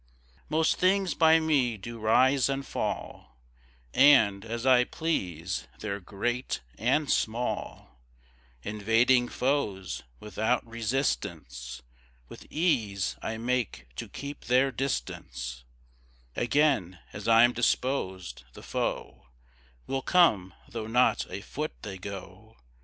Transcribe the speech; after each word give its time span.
Most 0.49 0.77
things 0.79 1.13
by 1.13 1.39
me 1.39 1.77
do 1.77 1.99
rise 1.99 2.49
and 2.49 2.65
fall, 2.65 3.37
And, 3.93 4.43
as 4.43 4.65
I 4.65 4.83
please, 4.83 5.67
they're 5.77 5.99
great 5.99 6.61
and 6.79 7.07
small; 7.07 7.99
Invading 8.63 9.29
foes 9.29 10.01
without 10.19 10.65
resistance, 10.65 11.83
With 12.29 12.47
ease 12.51 13.15
I 13.21 13.37
make 13.37 13.89
to 13.97 14.09
keep 14.09 14.45
their 14.45 14.71
distance: 14.71 15.65
Again, 16.35 16.97
as 17.13 17.27
I'm 17.27 17.53
disposed, 17.53 18.43
the 18.53 18.63
foe 18.63 19.27
Will 19.85 20.01
come, 20.01 20.55
though 20.67 20.87
not 20.87 21.27
a 21.29 21.41
foot 21.41 21.73
they 21.83 21.99
go. 21.99 22.57